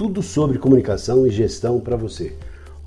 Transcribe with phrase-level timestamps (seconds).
[0.00, 2.32] Tudo sobre comunicação e gestão para você.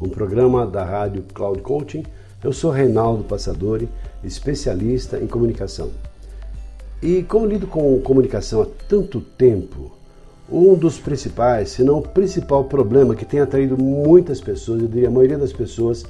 [0.01, 2.03] Um programa da Rádio Cloud Coaching.
[2.43, 3.87] Eu sou Reinaldo Passadori,
[4.23, 5.91] especialista em comunicação.
[7.03, 9.91] E como lido com comunicação há tanto tempo,
[10.51, 15.07] um dos principais, se não o principal problema que tem atraído muitas pessoas, eu diria
[15.07, 16.03] a maioria das pessoas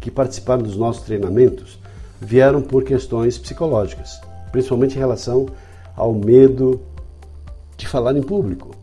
[0.00, 1.78] que participaram dos nossos treinamentos,
[2.18, 4.18] vieram por questões psicológicas,
[4.50, 5.44] principalmente em relação
[5.94, 6.80] ao medo
[7.76, 8.74] de falar em público,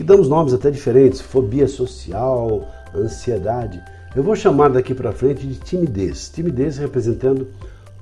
[0.00, 3.82] que damos nomes até diferentes, fobia social, ansiedade.
[4.16, 6.30] Eu vou chamar daqui para frente de timidez.
[6.30, 7.48] Timidez representando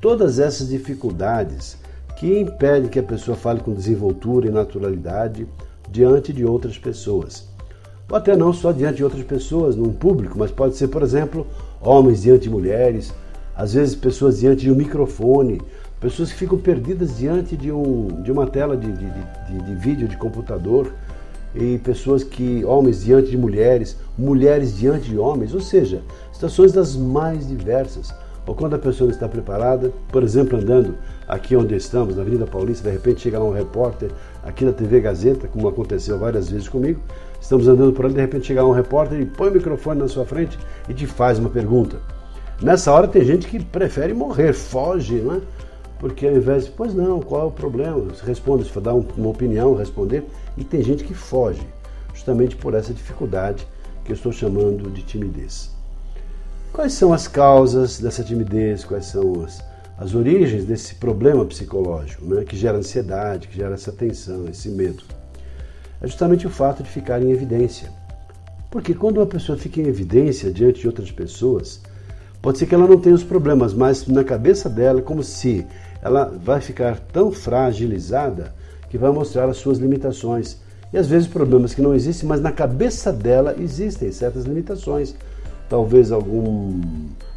[0.01, 1.77] todas essas dificuldades
[2.17, 5.49] que impedem que a pessoa fale com desenvoltura e naturalidade
[5.91, 7.49] diante de outras pessoas.
[8.09, 11.49] Ou até não só diante de outras pessoas, num público, mas pode ser, por exemplo,
[11.81, 13.13] homens diante de mulheres,
[13.57, 15.61] às vezes pessoas diante de um microfone,
[16.01, 19.05] pessoas que ficam perdidas diante de, um, de uma tela de, de,
[19.49, 20.93] de, de vídeo de computador
[21.55, 26.97] e pessoas que, homens diante de mulheres, mulheres diante de homens, ou seja, situações das
[26.97, 28.13] mais diversas.
[28.47, 30.95] Ou quando a pessoa está preparada, por exemplo, andando
[31.29, 34.11] aqui onde estamos, na Avenida Paulista, de repente chega lá um repórter
[34.43, 36.99] aqui na TV Gazeta, como aconteceu várias vezes comigo,
[37.39, 40.09] estamos andando por ali, de repente chega lá um repórter e põe o microfone na
[40.09, 41.99] sua frente e te faz uma pergunta.
[42.63, 45.41] Nessa hora tem gente que prefere morrer, foge, não é?
[45.99, 48.07] Porque ao invés de, pois não, qual é o problema?
[48.25, 50.25] Responde, se for dar uma opinião, responder.
[50.57, 51.67] E tem gente que foge,
[52.15, 53.67] justamente por essa dificuldade
[54.05, 55.71] que eu estou chamando de timidez.
[56.73, 58.85] Quais são as causas dessa timidez?
[58.85, 59.63] Quais são as,
[59.99, 65.03] as origens desse problema psicológico né, que gera ansiedade, que gera essa tensão, esse medo?
[66.01, 67.91] É justamente o fato de ficar em evidência.
[68.71, 71.81] Porque quando uma pessoa fica em evidência diante de outras pessoas,
[72.41, 75.67] pode ser que ela não tenha os problemas, mas na cabeça dela como se
[76.03, 78.55] ela vai ficar tão fragilizada
[78.89, 80.59] que vai mostrar as suas limitações.
[80.93, 85.15] E às vezes problemas que não existem, mas na cabeça dela existem certas limitações.
[85.69, 86.81] Talvez algum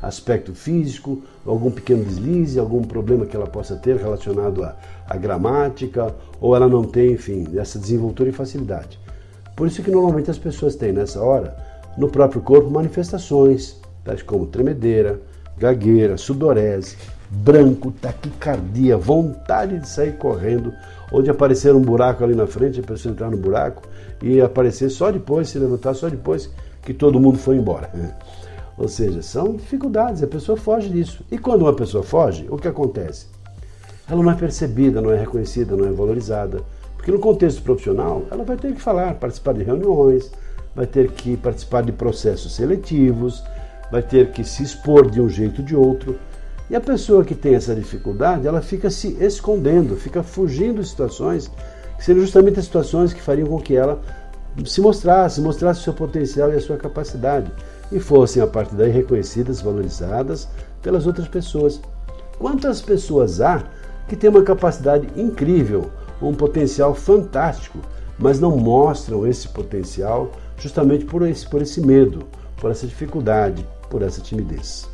[0.02, 6.16] aspecto físico, algum pequeno deslize, algum problema que ela possa ter relacionado à, à gramática,
[6.40, 8.98] ou ela não tem, enfim, essa desenvoltura e facilidade.
[9.54, 11.56] Por isso que normalmente as pessoas têm nessa hora,
[11.98, 15.20] no próprio corpo, manifestações, tais como tremedeira,
[15.58, 16.96] gagueira, sudorese,
[17.32, 20.74] branco, taquicardia, vontade de sair correndo,
[21.12, 23.84] ou de aparecer um buraco ali na frente, a pessoa entrar no buraco
[24.22, 26.50] e aparecer só depois, se levantar só depois
[26.82, 27.90] que todo mundo foi embora.
[28.78, 31.24] Ou seja, são dificuldades, a pessoa foge disso.
[31.32, 33.28] E quando uma pessoa foge, o que acontece?
[34.10, 36.62] Ela não é percebida, não é reconhecida, não é valorizada.
[36.96, 40.32] Porque no contexto profissional, ela vai ter que falar, participar de reuniões,
[40.76, 43.44] vai ter que participar de processos seletivos,
[43.92, 46.16] vai ter que se expor de um jeito ou de outro.
[46.72, 51.52] E a pessoa que tem essa dificuldade, ela fica se escondendo, fica fugindo de situações
[51.98, 54.00] que seriam justamente as situações que fariam com que ela
[54.66, 57.52] se mostrasse, mostrasse o seu potencial e a sua capacidade
[57.92, 60.48] e fossem a partir daí reconhecidas, valorizadas
[60.82, 61.82] pelas outras pessoas.
[62.40, 63.66] Quantas pessoas há
[64.08, 67.80] que têm uma capacidade incrível, um potencial fantástico,
[68.18, 74.02] mas não mostram esse potencial justamente por esse, por esse medo, por essa dificuldade, por
[74.02, 74.91] essa timidez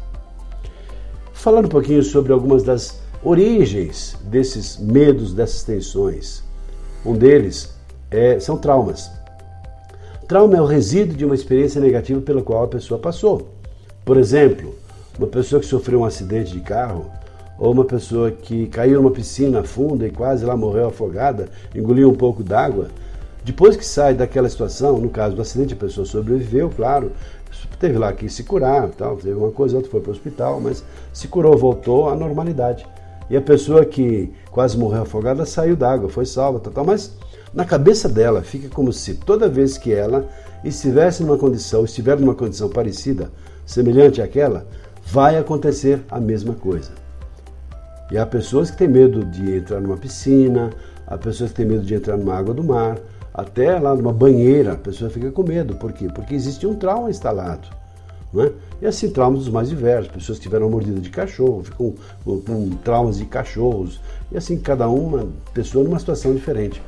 [1.38, 6.44] falando um pouquinho sobre algumas das origens desses medos, dessas tensões.
[7.06, 7.76] Um deles
[8.10, 9.10] é, são traumas.
[10.28, 13.50] Trauma é o resíduo de uma experiência negativa pela qual a pessoa passou.
[14.04, 14.76] Por exemplo,
[15.18, 17.06] uma pessoa que sofreu um acidente de carro,
[17.58, 22.16] ou uma pessoa que caiu numa piscina funda e quase lá morreu afogada, engoliu um
[22.16, 22.88] pouco d'água.
[23.44, 27.14] Depois que sai daquela situação, no caso do acidente, a pessoa sobreviveu, claro,
[27.80, 30.84] teve lá que se curar, tal, teve uma coisa, outra foi para o hospital, mas
[31.14, 32.86] se curou, voltou à normalidade.
[33.30, 37.14] E a pessoa que quase morreu afogada saiu d'água, foi salva, tal, tal, mas
[37.54, 40.28] na cabeça dela fica como se toda vez que ela
[40.64, 43.32] estivesse numa condição, estiver numa condição parecida,
[43.66, 44.66] semelhante àquela,
[45.06, 46.92] vai acontecer a mesma coisa.
[48.12, 50.70] E há pessoas que têm medo de entrar numa piscina,
[51.06, 52.98] há pessoas que têm medo de entrar numa água do mar,
[53.38, 55.76] até lá numa banheira, a pessoa fica com medo.
[55.76, 56.08] Por quê?
[56.14, 57.68] Porque existe um trauma instalado.
[58.34, 58.52] Né?
[58.82, 60.12] E assim, traumas dos mais diversos.
[60.12, 61.94] Pessoas que tiveram mordida de cachorro, ficam
[62.26, 64.02] com, com traumas de cachorros.
[64.32, 66.82] E assim, cada uma pessoa numa situação diferente.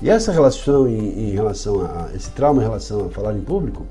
[0.00, 3.84] E essa relação em, em, relação a esse trauma em relação a falar em público,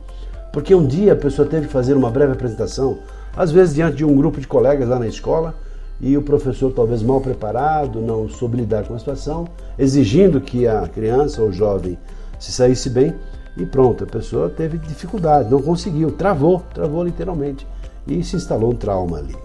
[0.51, 2.97] porque um dia a pessoa teve que fazer uma breve apresentação,
[3.35, 5.53] às vezes diante de um grupo de colegas lá na escola,
[6.01, 9.47] e o professor talvez mal preparado, não soube lidar com a situação,
[9.77, 11.97] exigindo que a criança ou jovem
[12.39, 13.13] se saísse bem,
[13.57, 17.67] e pronto, a pessoa teve dificuldade, não conseguiu, travou, travou literalmente,
[18.07, 19.35] e se instalou um trauma ali.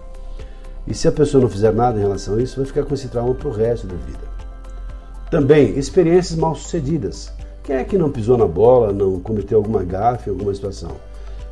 [0.87, 3.07] E se a pessoa não fizer nada em relação a isso, vai ficar com esse
[3.09, 4.35] trauma para o resto da vida.
[5.29, 7.33] Também, experiências mal sucedidas.
[7.63, 10.91] Quem é que não pisou na bola, não cometeu alguma gafe, alguma situação?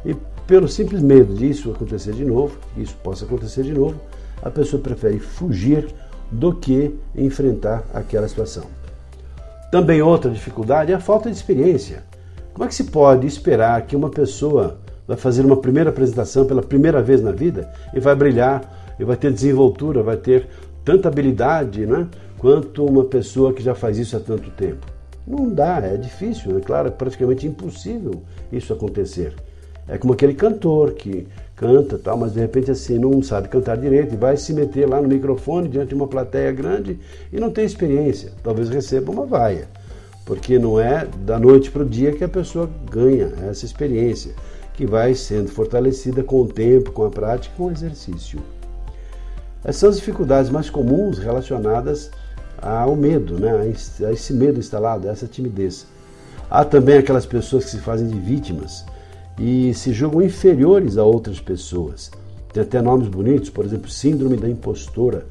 [0.06, 0.16] E
[0.46, 4.00] pelo simples medo disso acontecer de novo, que isso possa acontecer de novo,
[4.44, 5.88] a pessoa prefere fugir
[6.30, 8.66] do que enfrentar aquela situação.
[9.72, 12.04] Também outra dificuldade é a falta de experiência.
[12.54, 16.62] Como é que se pode esperar que uma pessoa vai fazer uma primeira apresentação pela
[16.62, 20.48] primeira vez na vida e vai brilhar, e vai ter desenvoltura, vai ter
[20.86, 22.08] tanta habilidade, né,
[22.38, 24.86] quanto uma pessoa que já faz isso há tanto tempo?
[25.26, 29.34] Não dá, é difícil, é claro, é praticamente impossível isso acontecer.
[29.88, 34.14] É como aquele cantor que canta, tal, mas de repente assim não sabe cantar direito
[34.14, 37.00] e vai se meter lá no microfone diante de uma plateia grande
[37.32, 38.32] e não tem experiência.
[38.44, 39.68] Talvez receba uma vaia,
[40.26, 44.34] porque não é da noite para o dia que a pessoa ganha essa experiência,
[44.74, 48.40] que vai sendo fortalecida com o tempo, com a prática, com o exercício.
[49.64, 52.12] Essas são as dificuldades mais comuns relacionadas
[52.62, 53.52] ao medo, né?
[54.06, 55.86] a esse medo instalado, a essa timidez.
[56.50, 58.86] Há também aquelas pessoas que se fazem de vítimas
[59.38, 62.12] e se julgam inferiores a outras pessoas.
[62.52, 65.26] Tem até nomes bonitos, por exemplo, Síndrome da Impostora,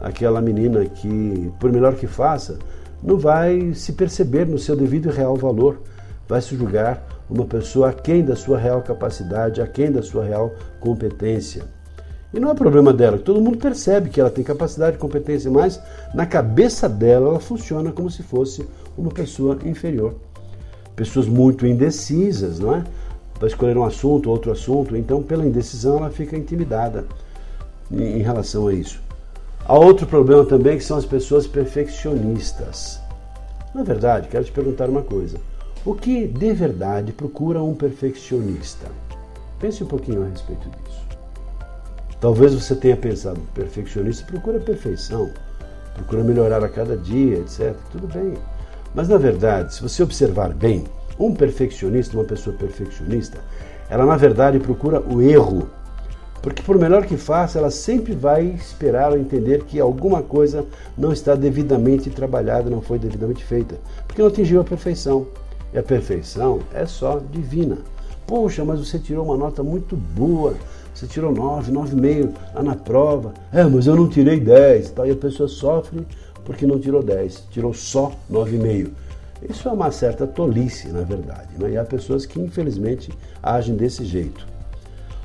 [0.00, 2.58] aquela menina que, por melhor que faça,
[3.02, 5.80] não vai se perceber no seu devido e real valor,
[6.28, 11.64] vai se julgar uma pessoa aquém da sua real capacidade, aquém da sua real competência.
[12.34, 15.80] E não é problema dela, todo mundo percebe que ela tem capacidade competência, mas
[16.12, 18.66] na cabeça dela ela funciona como se fosse
[18.98, 20.14] uma pessoa inferior.
[20.94, 22.84] Pessoas muito indecisas, não é?
[23.38, 27.06] Vai escolher um assunto, outro assunto, então pela indecisão ela fica intimidada
[27.90, 29.00] em relação a isso.
[29.64, 33.00] Há outro problema também que são as pessoas perfeccionistas.
[33.74, 35.38] Na verdade, quero te perguntar uma coisa.
[35.84, 38.86] O que de verdade procura um perfeccionista?
[39.60, 41.06] Pense um pouquinho a respeito disso.
[42.20, 45.30] Talvez você tenha pensado, perfeccionista procura perfeição,
[45.94, 47.74] procura melhorar a cada dia, etc.
[47.92, 48.34] Tudo bem.
[48.94, 50.84] Mas na verdade, se você observar bem,
[51.18, 53.38] um perfeccionista, uma pessoa perfeccionista,
[53.88, 55.68] ela na verdade procura o erro.
[56.42, 60.64] Porque por melhor que faça, ela sempre vai esperar entender que alguma coisa
[60.96, 63.76] não está devidamente trabalhada, não foi devidamente feita,
[64.06, 65.26] porque não atingiu a perfeição.
[65.72, 67.78] E a perfeição é só divina.
[68.26, 70.54] Poxa, mas você tirou uma nota muito boa,
[70.94, 73.34] você tirou 9, 9,5 lá na prova.
[73.52, 74.90] É, mas eu não tirei 10.
[74.90, 75.06] Tá?
[75.06, 76.06] E a pessoa sofre
[76.44, 78.90] porque não tirou 10, tirou só 9,5.
[79.48, 81.70] Isso é uma certa tolice, na verdade, né?
[81.70, 83.12] e há pessoas que infelizmente
[83.42, 84.46] agem desse jeito.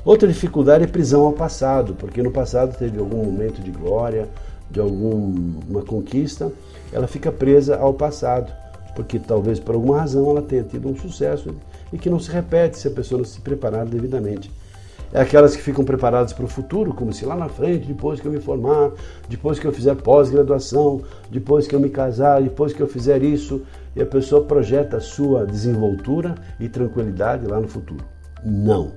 [0.04, 4.28] Outra dificuldade é prisão ao passado, porque no passado teve algum momento de glória,
[4.70, 6.50] de alguma conquista,
[6.92, 8.52] ela fica presa ao passado,
[8.94, 11.54] porque talvez por alguma razão ela tenha tido um sucesso
[11.92, 14.50] e que não se repete se a pessoa não se preparar devidamente.
[15.12, 18.26] É aquelas que ficam preparadas para o futuro, como se lá na frente, depois que
[18.26, 18.92] eu me formar,
[19.28, 23.60] depois que eu fizer pós-graduação, depois que eu me casar, depois que eu fizer isso,
[23.94, 28.02] e a pessoa projeta a sua desenvoltura e tranquilidade lá no futuro.
[28.42, 28.92] Não.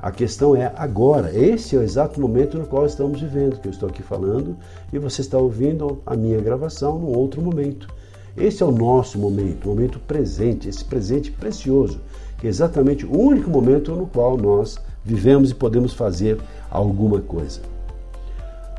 [0.00, 1.36] A questão é agora.
[1.36, 4.56] Esse é o exato momento no qual estamos vivendo, que eu estou aqui falando
[4.90, 7.88] e você está ouvindo a minha gravação num outro momento.
[8.36, 12.00] Esse é o nosso momento, o momento presente, esse presente precioso,
[12.38, 16.38] que é exatamente o único momento no qual nós vivemos e podemos fazer
[16.70, 17.60] alguma coisa.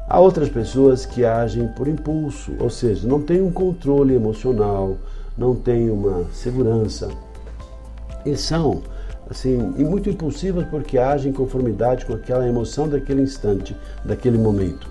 [0.07, 4.97] Há outras pessoas que agem por impulso, ou seja, não têm um controle emocional,
[5.37, 7.09] não têm uma segurança.
[8.25, 8.81] E são,
[9.29, 14.87] assim, e muito impulsivas porque agem em conformidade com aquela emoção daquele instante, daquele momento.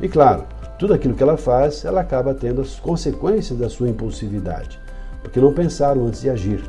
[0.00, 0.44] E claro,
[0.78, 4.78] tudo aquilo que ela faz, ela acaba tendo as consequências da sua impulsividade,
[5.22, 6.62] porque não pensaram antes de agir.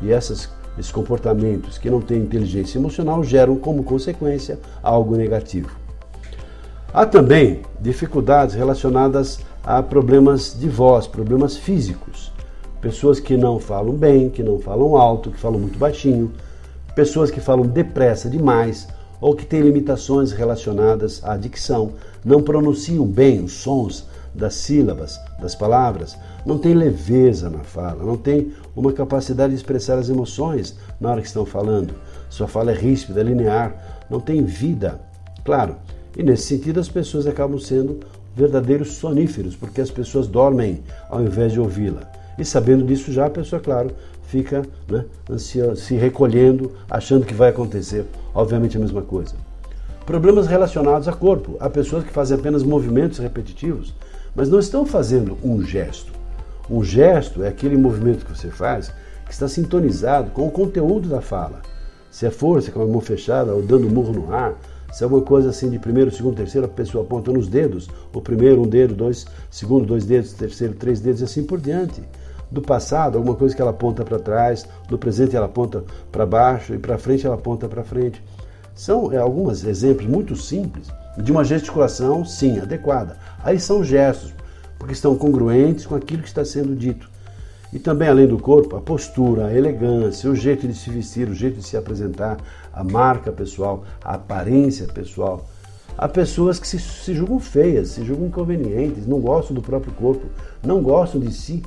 [0.00, 5.70] E essas, esses comportamentos que não têm inteligência emocional geram como consequência algo negativo.
[6.92, 12.32] Há também dificuldades relacionadas a problemas de voz, problemas físicos.
[12.80, 16.32] Pessoas que não falam bem, que não falam alto, que falam muito baixinho,
[16.94, 18.88] pessoas que falam depressa demais
[19.20, 21.92] ou que têm limitações relacionadas à dicção,
[22.24, 28.16] não pronunciam bem os sons das sílabas, das palavras, não têm leveza na fala, não
[28.16, 31.94] têm uma capacidade de expressar as emoções na hora que estão falando.
[32.30, 35.00] Sua fala é ríspida, é linear, não tem vida.
[35.44, 35.76] Claro,
[36.16, 38.00] e nesse sentido as pessoas acabam sendo
[38.34, 42.10] verdadeiros soníferos, porque as pessoas dormem ao invés de ouvi-la.
[42.38, 43.90] E sabendo disso já, a pessoa, claro,
[44.22, 45.04] fica né,
[45.36, 49.34] se recolhendo, achando que vai acontecer, obviamente, a mesma coisa.
[50.06, 51.56] Problemas relacionados a corpo.
[51.60, 53.94] Há pessoas que fazem apenas movimentos repetitivos,
[54.34, 56.12] mas não estão fazendo um gesto.
[56.70, 58.92] Um gesto é aquele movimento que você faz
[59.26, 61.62] que está sintonizado com o conteúdo da fala.
[62.10, 64.54] Se é força, com a mão fechada, ou dando murro no ar,
[64.92, 68.20] se é alguma coisa assim de primeiro, segundo, terceiro, a pessoa aponta nos dedos, o
[68.20, 72.02] primeiro um dedo, dois, segundo dois dedos, terceiro três dedos e assim por diante
[72.52, 76.74] do passado, alguma coisa que ela aponta para trás, do presente ela aponta para baixo
[76.74, 78.22] e para frente ela aponta para frente.
[78.74, 83.16] São é, alguns exemplos muito simples de uma gesticulação, sim, adequada.
[83.42, 84.32] Aí são gestos,
[84.78, 87.10] porque estão congruentes com aquilo que está sendo dito.
[87.72, 91.34] E também, além do corpo, a postura, a elegância, o jeito de se vestir, o
[91.34, 92.36] jeito de se apresentar,
[92.72, 95.46] a marca pessoal, a aparência pessoal.
[95.96, 100.26] Há pessoas que se, se julgam feias, se julgam inconvenientes, não gostam do próprio corpo,
[100.62, 101.62] não gostam de si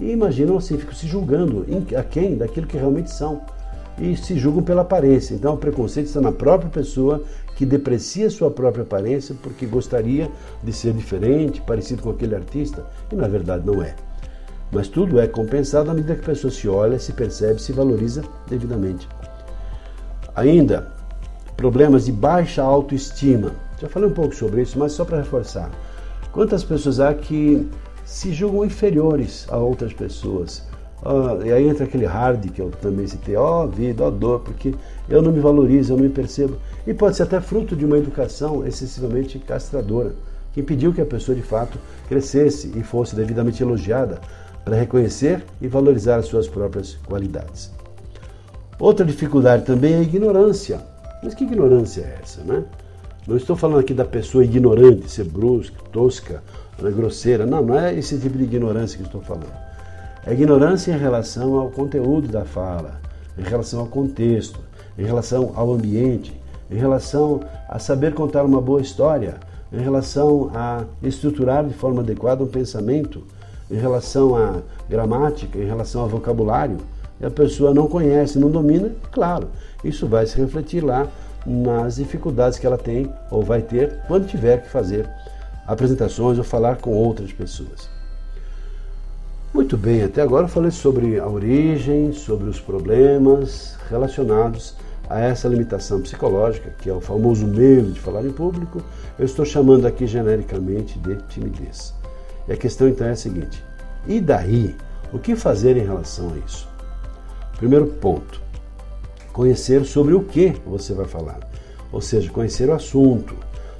[0.00, 1.64] e imaginam assim, ficam se julgando
[1.96, 3.40] a quem daquilo que realmente são.
[3.98, 5.34] E se julgam pela aparência.
[5.34, 7.22] Então o preconceito está na própria pessoa
[7.56, 10.30] que deprecia sua própria aparência porque gostaria
[10.62, 13.96] de ser diferente, parecido com aquele artista, e na verdade não é.
[14.70, 18.22] Mas tudo é compensado à medida que a pessoa se olha, se percebe, se valoriza
[18.46, 19.08] devidamente.
[20.34, 20.92] Ainda,
[21.56, 23.52] problemas de baixa autoestima.
[23.80, 25.70] Já falei um pouco sobre isso, mas só para reforçar.
[26.32, 27.66] Quantas pessoas há que
[28.04, 30.62] se julgam inferiores a outras pessoas.
[31.04, 34.10] Ah, e aí entra aquele hard que eu também citei, ó oh, vida, ó oh,
[34.10, 34.74] dor, porque
[35.08, 36.56] eu não me valorizo, eu não me percebo.
[36.86, 40.12] E pode ser até fruto de uma educação excessivamente castradora,
[40.52, 44.20] que impediu que a pessoa de fato crescesse e fosse devidamente elogiada
[44.64, 47.70] para reconhecer e valorizar as suas próprias qualidades.
[48.78, 50.80] Outra dificuldade também é a ignorância.
[51.22, 52.64] Mas que ignorância é essa, né?
[53.26, 56.42] Não estou falando aqui da pessoa ignorante, ser brusca, tosca
[56.84, 57.46] é grosseira.
[57.46, 59.65] Não, não é esse tipo de ignorância que estou falando.
[60.26, 63.00] É ignorância em relação ao conteúdo da fala,
[63.38, 64.58] em relação ao contexto,
[64.98, 66.36] em relação ao ambiente,
[66.68, 69.36] em relação a saber contar uma boa história,
[69.72, 73.22] em relação a estruturar de forma adequada um pensamento,
[73.70, 74.56] em relação à
[74.90, 76.78] gramática, em relação ao vocabulário.
[77.20, 79.46] E a pessoa não conhece, não domina, claro,
[79.84, 81.06] isso vai se refletir lá
[81.46, 85.08] nas dificuldades que ela tem ou vai ter quando tiver que fazer
[85.68, 87.95] apresentações ou falar com outras pessoas.
[89.56, 94.74] Muito bem, até agora eu falei sobre a origem, sobre os problemas relacionados
[95.08, 98.82] a essa limitação psicológica, que é o famoso medo de falar em público,
[99.18, 101.94] eu estou chamando aqui genericamente de timidez.
[102.46, 103.64] E a questão então é a seguinte:
[104.06, 104.76] e daí?
[105.10, 106.68] O que fazer em relação a isso?
[107.56, 108.42] Primeiro ponto:
[109.32, 111.40] conhecer sobre o que você vai falar,
[111.90, 113.34] ou seja, conhecer o assunto,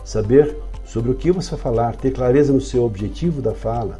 [0.06, 0.56] saber
[0.86, 3.98] sobre o que você vai falar, ter clareza no seu objetivo da fala,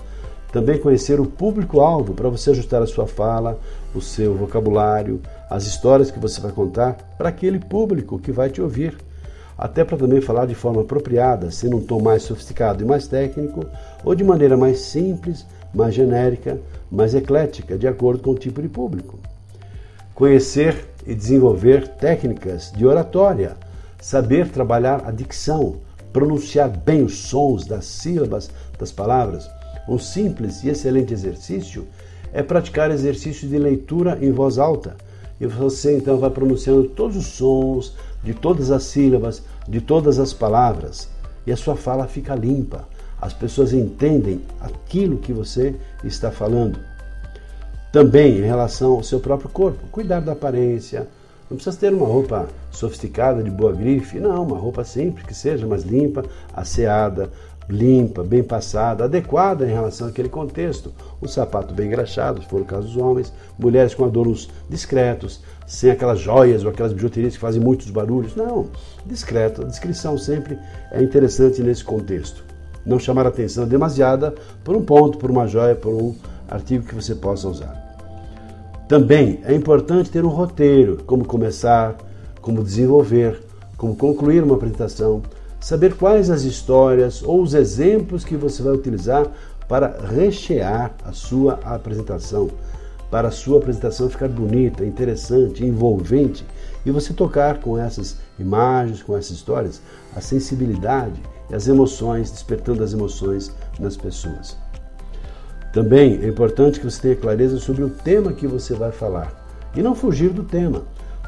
[0.52, 3.58] também conhecer o público-alvo para você ajustar a sua fala,
[3.94, 8.62] o seu vocabulário, as histórias que você vai contar para aquele público que vai te
[8.62, 8.96] ouvir.
[9.58, 13.64] Até para também falar de forma apropriada, sendo um tom mais sofisticado e mais técnico,
[14.04, 16.58] ou de maneira mais simples, mais genérica,
[16.90, 19.18] mais eclética, de acordo com o tipo de público.
[20.14, 23.56] Conhecer e desenvolver técnicas de oratória,
[24.00, 25.76] saber trabalhar a dicção,
[26.12, 29.48] pronunciar bem os sons das sílabas das palavras.
[29.88, 31.86] Um simples e excelente exercício
[32.32, 34.96] é praticar exercícios de leitura em voz alta.
[35.40, 40.32] E você então vai pronunciando todos os sons de todas as sílabas, de todas as
[40.32, 41.08] palavras,
[41.46, 42.88] e a sua fala fica limpa.
[43.20, 46.78] As pessoas entendem aquilo que você está falando.
[47.92, 51.06] Também em relação ao seu próprio corpo, cuidar da aparência,
[51.48, 55.66] não precisa ter uma roupa sofisticada, de boa grife, não, uma roupa simples, que seja
[55.66, 57.30] mais limpa, asseada,
[57.68, 60.92] limpa, bem passada, adequada em relação àquele contexto.
[61.20, 65.90] Um sapato bem engraxado, se for o caso dos homens, mulheres com adornos discretos, sem
[65.90, 68.36] aquelas joias ou aquelas bijuterias que fazem muitos barulhos.
[68.36, 68.66] Não,
[69.04, 69.62] discreto.
[69.62, 70.58] A descrição sempre
[70.92, 72.44] é interessante nesse contexto.
[72.84, 76.14] Não chamar atenção demasiada por um ponto, por uma joia, por um
[76.48, 77.84] artigo que você possa usar.
[78.88, 81.96] Também é importante ter um roteiro, como começar,
[82.40, 83.42] como desenvolver,
[83.76, 85.20] como concluir uma apresentação,
[85.66, 89.26] saber quais as histórias ou os exemplos que você vai utilizar
[89.68, 92.48] para rechear a sua apresentação,
[93.10, 96.46] para a sua apresentação ficar bonita, interessante, envolvente
[96.84, 99.82] e você tocar com essas imagens, com essas histórias,
[100.14, 101.20] a sensibilidade
[101.50, 104.56] e as emoções, despertando as emoções nas pessoas.
[105.72, 109.34] Também é importante que você tenha clareza sobre o tema que você vai falar
[109.74, 110.84] e não fugir do tema.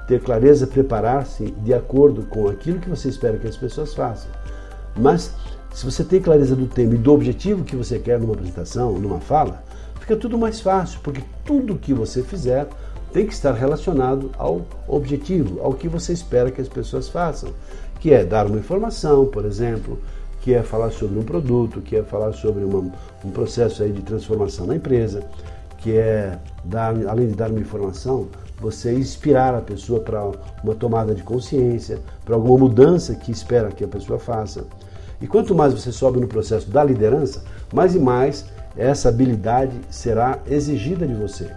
[0.08, 4.30] Ter clareza, preparar-se de acordo com aquilo que você espera que as pessoas façam.
[4.96, 5.32] Mas
[5.72, 9.20] se você tem clareza do tema e do objetivo que você quer numa apresentação, numa
[9.20, 9.62] fala,
[10.00, 12.66] fica tudo mais fácil, porque tudo que você fizer
[13.12, 17.50] tem que estar relacionado ao objetivo, ao que você espera que as pessoas façam,
[18.00, 19.98] que é dar uma informação, por exemplo,
[20.40, 22.90] que é falar sobre um produto, que é falar sobre uma,
[23.24, 25.22] um processo aí de transformação na empresa,
[25.78, 28.28] que é dar, além de dar uma informação,
[28.60, 30.30] você inspirar a pessoa para
[30.62, 34.64] uma tomada de consciência, para alguma mudança que espera que a pessoa faça.
[35.20, 38.46] E quanto mais você sobe no processo da liderança, mais e mais
[38.76, 41.50] essa habilidade será exigida de você.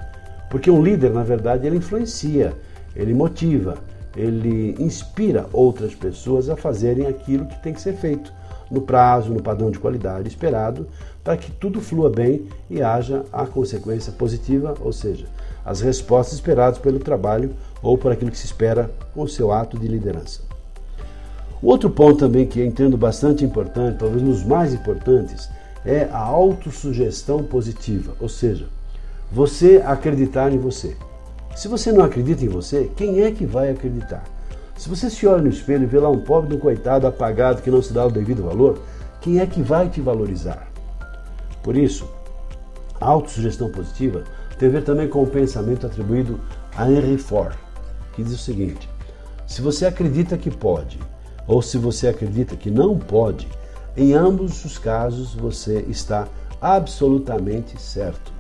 [0.50, 2.54] Porque um líder, na verdade, ele influencia,
[2.96, 3.78] ele motiva,
[4.16, 8.34] ele inspira outras pessoas a fazerem aquilo que tem que ser feito,
[8.70, 10.88] no prazo, no padrão de qualidade esperado,
[11.24, 15.26] para que tudo flua bem e haja a consequência positiva, ou seja,
[15.66, 19.88] as respostas esperadas pelo trabalho ou por aquilo que se espera com seu ato de
[19.88, 20.42] liderança.
[21.62, 25.48] O outro ponto também que eu entendo bastante importante, talvez nos mais importantes,
[25.86, 28.68] é a autossugestão positiva, ou seja,
[29.32, 30.96] você acreditar em você.
[31.56, 34.24] Se você não acredita em você, quem é que vai acreditar?
[34.78, 37.70] Se você se olha no espelho e vê lá um pobre um coitado apagado que
[37.70, 38.80] não se dá o devido valor,
[39.20, 40.68] quem é que vai te valorizar?
[41.62, 42.10] Por isso,
[43.00, 44.24] a autossugestão positiva
[44.62, 46.40] tem a ver também com o pensamento atribuído
[46.78, 47.56] a Henry Ford,
[48.14, 48.88] que diz o seguinte:
[49.48, 51.00] se você acredita que pode,
[51.48, 53.48] ou se você acredita que não pode,
[53.98, 56.28] em ambos os casos você está
[56.62, 58.32] absolutamente certo.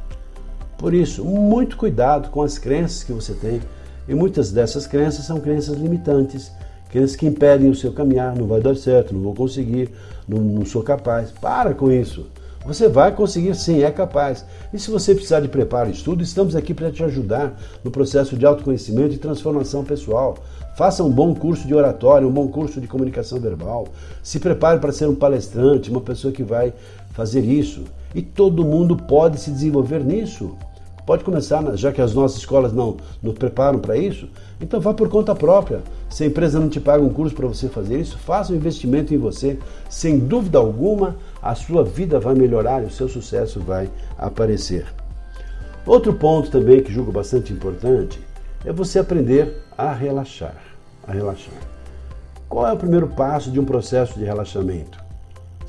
[0.77, 3.59] Por isso, muito cuidado com as crenças que você tem,
[4.07, 6.51] e muitas dessas crenças são crenças limitantes,
[6.91, 9.89] crenças que impedem o seu caminhar, não vai dar certo, não vou conseguir,
[10.27, 11.31] não, não sou capaz.
[11.31, 12.27] Para com isso.
[12.65, 14.45] Você vai conseguir sim, é capaz.
[14.71, 18.37] E se você precisar de preparo e estudo, estamos aqui para te ajudar no processo
[18.37, 20.37] de autoconhecimento e transformação pessoal.
[20.75, 23.87] Faça um bom curso de oratório, um bom curso de comunicação verbal.
[24.21, 26.71] Se prepare para ser um palestrante, uma pessoa que vai
[27.13, 27.83] fazer isso.
[28.13, 30.55] E todo mundo pode se desenvolver nisso.
[31.05, 34.29] Pode começar, já que as nossas escolas não nos preparam para isso,
[34.61, 35.81] então vá por conta própria.
[36.09, 39.13] Se a empresa não te paga um curso para você fazer isso, faça um investimento
[39.13, 39.57] em você.
[39.89, 44.85] Sem dúvida alguma, a sua vida vai melhorar e o seu sucesso vai aparecer.
[45.85, 48.19] Outro ponto também que julgo bastante importante
[48.63, 50.61] é você aprender a relaxar.
[51.07, 51.55] A relaxar.
[52.47, 55.00] Qual é o primeiro passo de um processo de relaxamento?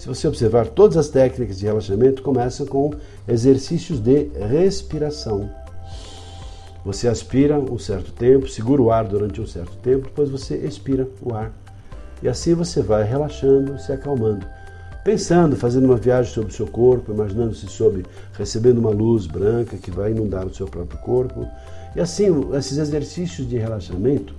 [0.02, 2.92] Se você observar, todas as técnicas de relaxamento começam com
[3.28, 5.48] exercícios de respiração.
[6.84, 11.08] Você aspira um certo tempo, segura o ar durante um certo tempo, depois você expira
[11.22, 11.52] o ar.
[12.20, 14.44] E assim você vai relaxando, se acalmando.
[15.04, 19.92] Pensando, fazendo uma viagem sobre o seu corpo, imaginando-se sobre recebendo uma luz branca que
[19.92, 21.46] vai inundar o seu próprio corpo.
[21.94, 24.34] E assim, esses exercícios de relaxamento,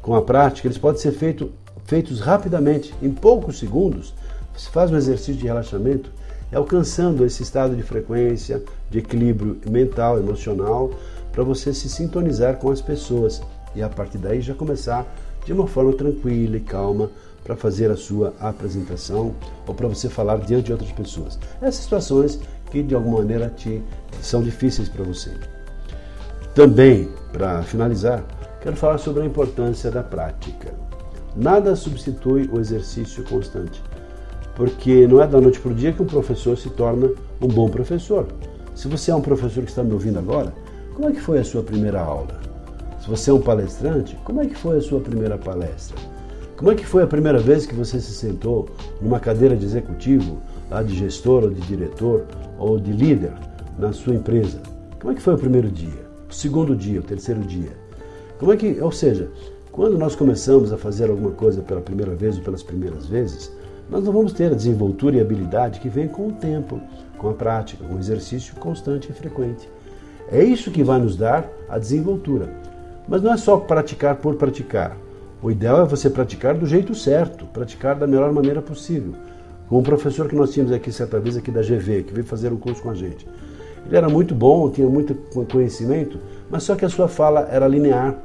[0.00, 1.50] com a prática, eles podem ser feito,
[1.86, 4.14] feitos rapidamente, em poucos segundos,
[4.56, 6.10] você faz um exercício de relaxamento,
[6.50, 10.90] é alcançando esse estado de frequência, de equilíbrio mental, emocional,
[11.32, 13.42] para você se sintonizar com as pessoas
[13.74, 15.06] e a partir daí já começar
[15.46, 17.10] de uma forma tranquila e calma
[17.42, 19.34] para fazer a sua apresentação
[19.66, 21.38] ou para você falar diante de outras pessoas.
[21.60, 22.38] Essas situações
[22.70, 23.82] que de alguma maneira te
[24.20, 25.30] são difíceis para você.
[26.54, 28.22] Também, para finalizar,
[28.60, 30.74] quero falar sobre a importância da prática.
[31.34, 33.82] Nada substitui o exercício constante
[34.54, 37.10] porque não é da noite para o dia que um professor se torna
[37.40, 38.26] um bom professor.
[38.74, 40.52] Se você é um professor que está me ouvindo agora,
[40.94, 42.40] como é que foi a sua primeira aula?
[43.00, 45.96] Se você é um palestrante, como é que foi a sua primeira palestra?
[46.56, 48.68] Como é que foi a primeira vez que você se sentou
[49.00, 52.24] numa cadeira de executivo, lá de gestor ou de diretor
[52.58, 53.32] ou de líder
[53.78, 54.60] na sua empresa?
[55.00, 56.06] Como é que foi o primeiro dia?
[56.30, 57.72] O segundo dia, o terceiro dia?
[58.38, 59.28] Como é que, ou seja,
[59.72, 63.50] quando nós começamos a fazer alguma coisa pela primeira vez ou pelas primeiras vezes,
[63.92, 66.80] nós não vamos ter a desenvoltura e habilidade que vem com o tempo,
[67.18, 69.68] com a prática, com o exercício constante e frequente.
[70.30, 72.48] É isso que vai nos dar a desenvoltura.
[73.06, 74.96] Mas não é só praticar por praticar.
[75.42, 79.12] O ideal é você praticar do jeito certo, praticar da melhor maneira possível.
[79.68, 82.50] Com um professor que nós tínhamos aqui certa vez aqui da GV, que veio fazer
[82.50, 83.28] um curso com a gente.
[83.86, 85.14] Ele era muito bom, tinha muito
[85.52, 86.18] conhecimento,
[86.50, 88.16] mas só que a sua fala era linear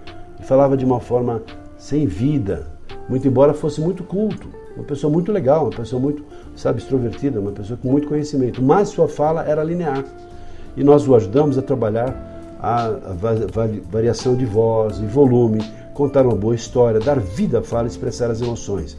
[0.44, 1.42] falava de uma forma
[1.78, 2.77] sem vida,
[3.10, 4.48] muito embora fosse muito culto.
[4.76, 6.24] Uma pessoa muito legal, uma pessoa muito,
[6.56, 10.04] sabe, extrovertida, uma pessoa com muito conhecimento, mas sua fala era linear.
[10.76, 12.92] E nós o ajudamos a trabalhar a,
[13.90, 15.60] variação de voz e volume,
[15.94, 18.96] contar uma boa história, dar vida à fala e expressar as emoções.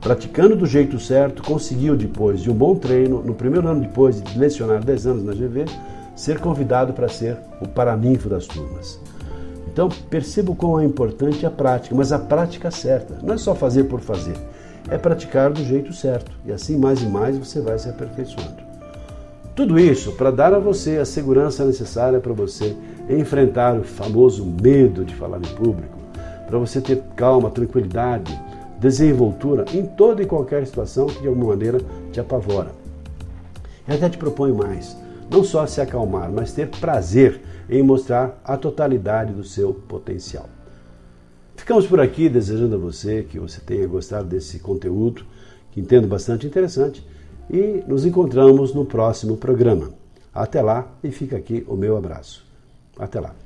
[0.00, 4.38] Praticando do jeito certo, conseguiu, depois de um bom treino, no primeiro ano depois de
[4.38, 5.66] lecionar 10 anos na GV,
[6.14, 8.98] ser convidado para ser o paraninfo das turmas.
[9.76, 13.18] Então, perceba como é importante a prática, mas a prática certa.
[13.22, 14.32] Não é só fazer por fazer
[14.88, 16.30] é praticar do jeito certo.
[16.44, 18.64] E assim, mais e mais, você vai se aperfeiçoando.
[19.54, 22.76] Tudo isso para dar a você a segurança necessária para você
[23.08, 25.98] enfrentar o famoso medo de falar em público,
[26.46, 28.38] para você ter calma, tranquilidade,
[28.78, 31.80] desenvoltura em toda e qualquer situação que de alguma maneira
[32.12, 32.70] te apavora.
[33.88, 34.96] E até te proponho mais,
[35.30, 40.48] não só se acalmar, mas ter prazer em mostrar a totalidade do seu potencial.
[41.56, 45.24] Ficamos por aqui desejando a você que você tenha gostado desse conteúdo,
[45.72, 47.06] que entendo bastante interessante,
[47.50, 49.90] e nos encontramos no próximo programa.
[50.34, 52.44] Até lá e fica aqui o meu abraço.
[52.98, 53.45] Até lá.